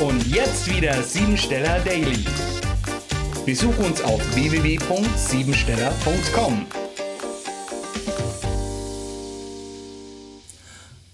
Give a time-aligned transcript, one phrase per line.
[0.00, 2.24] Und jetzt wieder Siebensteller Daily.
[3.46, 6.66] Besuch uns auf www.siebensteller.com.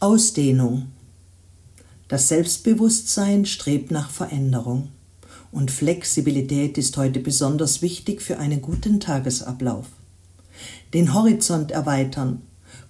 [0.00, 0.86] Ausdehnung.
[2.08, 4.88] Das Selbstbewusstsein strebt nach Veränderung
[5.52, 9.88] und Flexibilität ist heute besonders wichtig für einen guten Tagesablauf.
[10.94, 12.40] Den Horizont erweitern,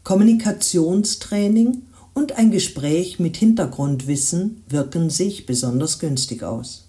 [0.05, 1.83] Kommunikationstraining
[2.21, 6.87] und ein Gespräch mit Hintergrundwissen wirken sich besonders günstig aus.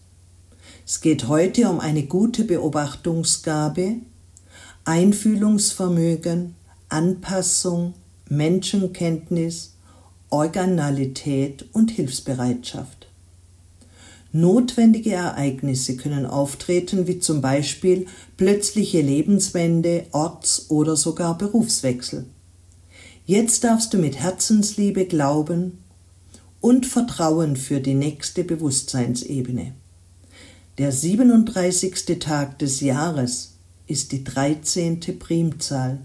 [0.85, 3.95] Es geht heute um eine gute Beobachtungsgabe,
[4.83, 6.55] Einfühlungsvermögen,
[6.89, 7.93] Anpassung,
[8.27, 9.75] Menschenkenntnis,
[10.29, 13.07] Originalität und Hilfsbereitschaft.
[14.33, 22.25] Notwendige Ereignisse können auftreten, wie zum Beispiel plötzliche Lebenswende, Orts- oder sogar Berufswechsel.
[23.31, 25.77] Jetzt darfst du mit Herzensliebe glauben
[26.59, 29.71] und Vertrauen für die nächste Bewusstseinsebene.
[30.77, 32.19] Der 37.
[32.19, 33.53] Tag des Jahres
[33.87, 34.99] ist die 13.
[35.17, 35.99] Primzahl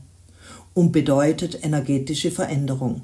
[0.72, 3.02] und bedeutet energetische Veränderung.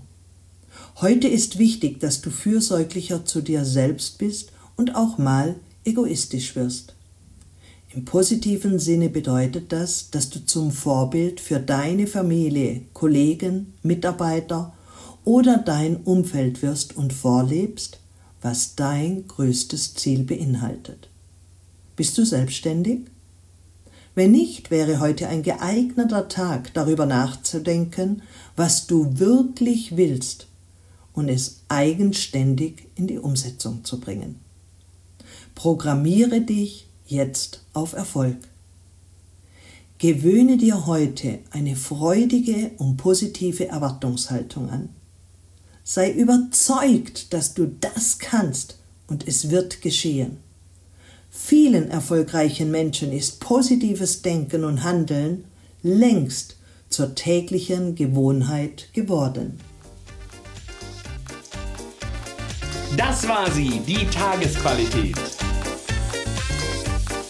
[1.01, 6.95] Heute ist wichtig, dass du fürsorglicher zu dir selbst bist und auch mal egoistisch wirst.
[7.95, 14.73] Im positiven Sinne bedeutet das, dass du zum Vorbild für deine Familie, Kollegen, Mitarbeiter
[15.25, 18.01] oder dein Umfeld wirst und vorlebst,
[18.41, 21.11] was dein größtes Ziel beinhaltet.
[21.95, 23.01] Bist du selbstständig?
[24.15, 28.23] Wenn nicht, wäre heute ein geeigneter Tag, darüber nachzudenken,
[28.57, 30.47] was du wirklich willst
[31.13, 34.37] und es eigenständig in die Umsetzung zu bringen.
[35.55, 38.37] Programmiere dich jetzt auf Erfolg.
[39.99, 44.89] Gewöhne dir heute eine freudige und positive Erwartungshaltung an.
[45.85, 50.39] Sei überzeugt, dass du das kannst und es wird geschehen.
[51.31, 55.45] Vielen erfolgreichen Menschen ist positives Denken und Handeln
[55.83, 56.57] längst
[56.89, 59.59] zur täglichen Gewohnheit geworden.
[62.97, 65.42] Das war sie, die Tagesqualität.